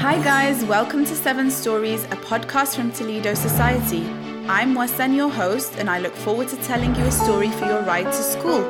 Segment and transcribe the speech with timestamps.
[0.00, 4.06] Hi, guys, welcome to Seven Stories, a podcast from Toledo Society.
[4.48, 7.82] I'm Wasan, your host, and I look forward to telling you a story for your
[7.82, 8.62] ride to school.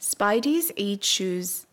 [0.00, 1.66] Spidey's Eid Shoes.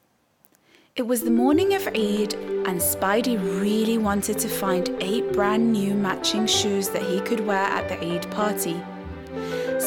[0.96, 5.96] It was the morning of Eid, and Spidey really wanted to find eight brand new
[5.96, 8.80] matching shoes that he could wear at the Eid party.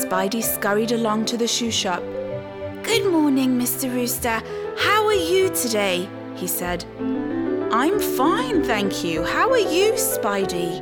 [0.03, 2.03] Spidey scurried along to the shoe shop.
[2.83, 3.93] Good morning, Mr.
[3.95, 4.43] Rooster.
[4.77, 6.09] How are you today?
[6.35, 6.85] he said.
[7.71, 9.23] I'm fine, thank you.
[9.23, 10.81] How are you, Spidey?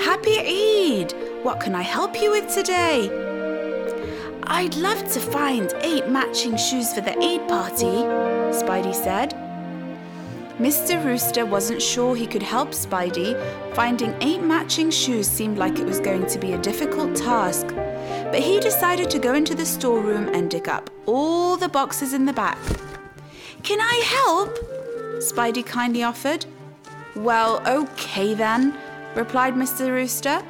[0.00, 1.12] Happy Eid!
[1.42, 3.10] What can I help you with today?
[4.44, 7.96] I'd love to find eight matching shoes for the Eid party,
[8.60, 9.34] Spidey said.
[10.58, 11.04] Mr.
[11.04, 13.34] Rooster wasn't sure he could help Spidey.
[13.74, 17.66] Finding eight matching shoes seemed like it was going to be a difficult task.
[18.32, 22.24] But he decided to go into the storeroom and dig up all the boxes in
[22.24, 22.58] the back.
[23.62, 24.58] Can I help?
[25.18, 26.46] Spidey kindly offered.
[27.14, 28.74] Well, okay then,
[29.14, 29.90] replied Mr.
[29.90, 30.42] Rooster.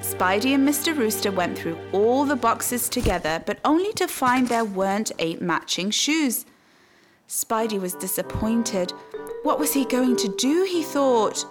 [0.00, 0.94] Spidey and Mr.
[0.94, 5.90] Rooster went through all the boxes together, but only to find there weren't eight matching
[5.90, 6.44] shoes.
[7.26, 8.92] Spidey was disappointed.
[9.44, 11.42] What was he going to do, he thought.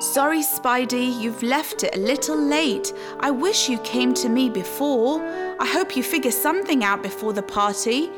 [0.00, 2.92] Sorry, Spidey, you've left it a little late.
[3.18, 5.20] I wish you came to me before.
[5.58, 8.08] I hope you figure something out before the party.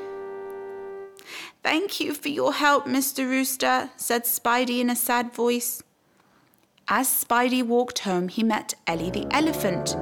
[1.62, 3.26] Thank you for your help, Mr.
[3.26, 5.82] Rooster, said Spidey in a sad voice.
[6.86, 9.96] As Spidey walked home, he met Ellie the elephant.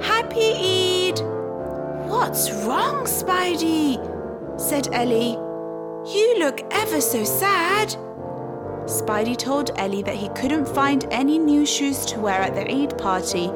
[0.00, 1.18] Happy Eid!
[2.08, 3.98] What's wrong, Spidey?
[4.60, 5.32] said Ellie.
[6.12, 7.96] You look ever so sad.
[8.88, 12.96] Spidey told Ellie that he couldn't find any new shoes to wear at the Eid
[12.96, 13.48] party.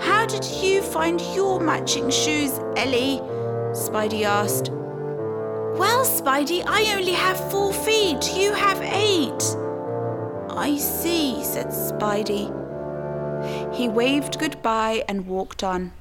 [0.00, 3.20] How did you find your matching shoes, Ellie?
[3.70, 4.70] Spidey asked.
[5.78, 8.36] Well, Spidey, I only have four feet.
[8.36, 9.56] You have eight.
[10.50, 12.52] I see, said Spidey.
[13.72, 15.92] He waved goodbye and walked on.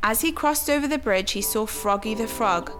[0.00, 2.70] As he crossed over the bridge, he saw Froggy the Frog.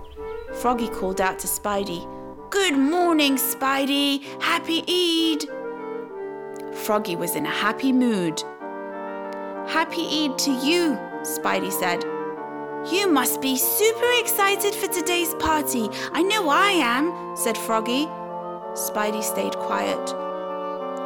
[0.55, 2.06] Froggy called out to Spidey,
[2.54, 4.22] Good morning, Spidey.
[4.41, 5.42] Happy Eid.
[6.72, 8.41] Froggy was in a happy mood.
[9.66, 12.04] Happy Eid to you, Spidey said.
[12.94, 15.88] You must be super excited for today's party.
[16.12, 18.06] I know I am, said Froggy.
[18.75, 20.15] Spidey stayed quiet.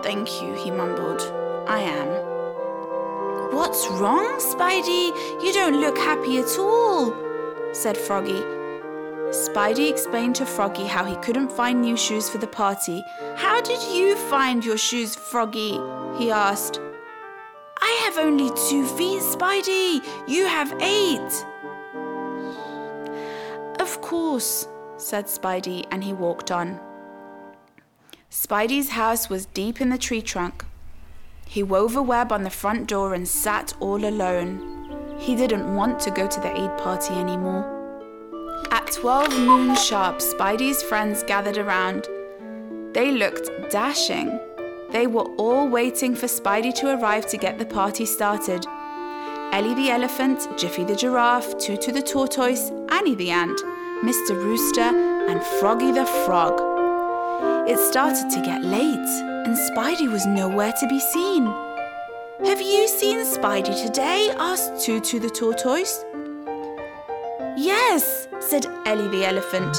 [0.04, 1.22] Thank you, he mumbled.
[1.66, 3.56] I am.
[3.56, 5.42] What's wrong, Spidey?
[5.42, 7.14] You don't look happy at all,
[7.72, 8.57] said Froggy.
[9.30, 13.04] Spidey explained to Froggy how he couldn't find new shoes for the party.
[13.36, 15.78] How did you find your shoes, Froggy?
[16.16, 16.80] he asked.
[17.78, 20.02] I have only two feet, Spidey.
[20.26, 21.46] You have eight.
[23.78, 24.66] Of course,
[24.96, 26.80] said Spidey, and he walked on.
[28.30, 30.64] Spidey's house was deep in the tree trunk.
[31.46, 35.16] He wove a web on the front door and sat all alone.
[35.18, 37.77] He didn't want to go to the Eid party anymore.
[38.88, 42.08] At 12 noon sharp, Spidey's friends gathered around.
[42.94, 44.40] They looked dashing.
[44.92, 48.64] They were all waiting for Spidey to arrive to get the party started.
[49.52, 53.60] Ellie the elephant, Jiffy the giraffe, Tutu the tortoise, Annie the ant,
[54.02, 54.30] Mr.
[54.30, 56.58] Rooster, and Froggy the Frog.
[57.68, 59.10] It started to get late,
[59.44, 61.44] and Spidey was nowhere to be seen.
[62.42, 64.30] Have you seen Spidey today?
[64.38, 66.06] asked Tutu the tortoise.
[67.58, 69.76] Yes, said Ellie the elephant.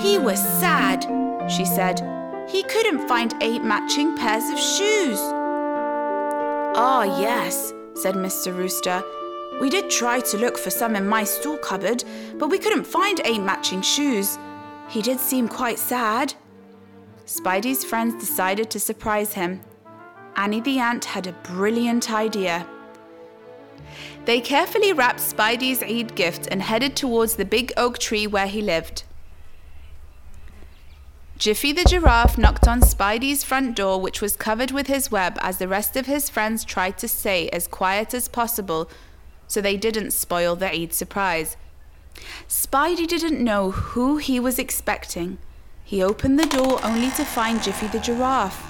[0.00, 1.04] He was sad,
[1.50, 2.00] she said.
[2.48, 5.18] He couldn't find eight matching pairs of shoes.
[6.76, 8.56] Ah, yes, said Mr.
[8.56, 9.02] Rooster.
[9.60, 12.02] We did try to look for some in my store cupboard,
[12.38, 14.38] but we couldn't find eight matching shoes.
[14.88, 16.34] He did seem quite sad.
[17.26, 19.60] Spidey's friends decided to surprise him.
[20.36, 22.66] Annie the ant had a brilliant idea.
[24.24, 28.60] They carefully wrapped Spidey's Eid gift and headed towards the big oak tree where he
[28.62, 29.04] lived.
[31.38, 35.56] Jiffy the giraffe knocked on Spidey's front door, which was covered with his web, as
[35.56, 38.90] the rest of his friends tried to stay as quiet as possible
[39.48, 41.56] so they didn't spoil the Eid surprise.
[42.46, 45.38] Spidey didn't know who he was expecting.
[45.82, 48.62] He opened the door only to find Jiffy the giraffe.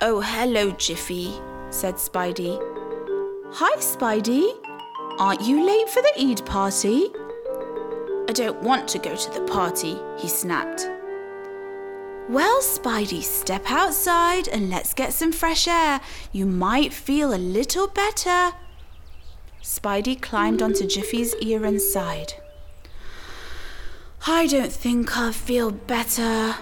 [0.00, 1.34] Oh, hello, Jiffy,
[1.70, 2.67] said Spidey.
[3.50, 4.52] Hi, Spidey.
[5.18, 7.08] Aren't you late for the Eid party?
[8.28, 10.86] I don't want to go to the party, he snapped.
[12.28, 16.02] Well, Spidey, step outside and let's get some fresh air.
[16.30, 18.52] You might feel a little better.
[19.62, 22.34] Spidey climbed onto Jiffy's ear and sighed.
[24.26, 26.54] I don't think I'll feel better.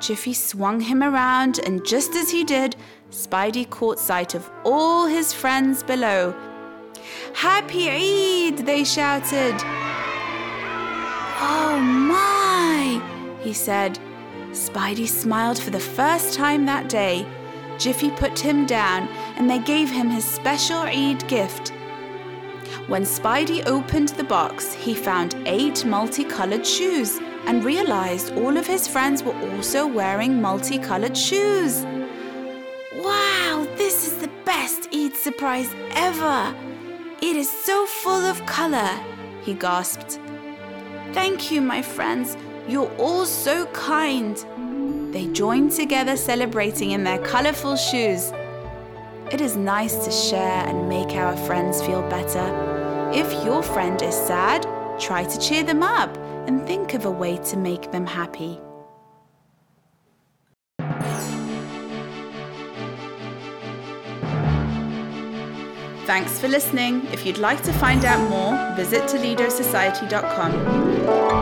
[0.00, 2.76] Jiffy swung him around, and just as he did,
[3.10, 6.34] Spidey caught sight of all his friends below.
[7.34, 8.58] Happy Eid!
[8.58, 9.54] they shouted.
[11.38, 13.00] Oh my!
[13.42, 13.98] he said.
[14.50, 17.26] Spidey smiled for the first time that day.
[17.78, 21.72] Jiffy put him down and they gave him his special Eid gift.
[22.88, 28.88] When Spidey opened the box, he found eight multicolored shoes and realized all of his
[28.88, 31.84] friends were also wearing multicolored shoes.
[34.66, 36.52] Best Eid surprise ever!
[37.22, 38.90] It is so full of color,
[39.44, 40.18] he gasped.
[41.12, 42.36] Thank you, my friends.
[42.66, 44.34] You're all so kind.
[45.14, 48.32] They joined together celebrating in their colorful shoes.
[49.30, 52.46] It is nice to share and make our friends feel better.
[53.14, 54.66] If your friend is sad,
[54.98, 56.12] try to cheer them up
[56.48, 58.58] and think of a way to make them happy.
[66.06, 67.04] Thanks for listening.
[67.08, 71.35] If you'd like to find out more, visit ToledoSociety.com.